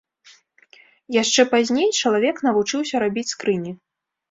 Яшчэ 1.17 1.41
пазней 1.51 1.89
чалавек 1.99 2.35
навучыўся 2.49 3.05
рабіць 3.07 3.29
скрыні. 3.37 3.79